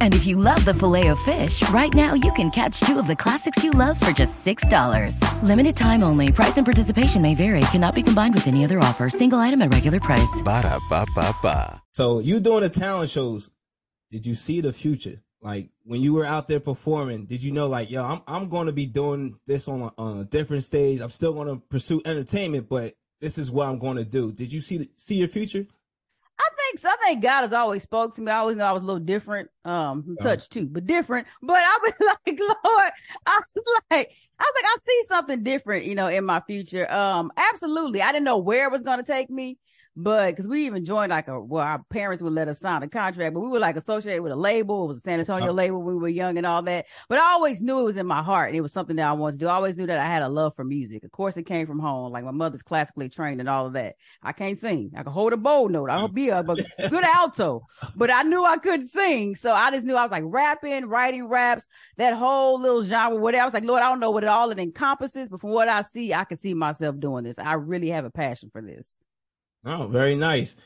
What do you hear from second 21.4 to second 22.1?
to pursue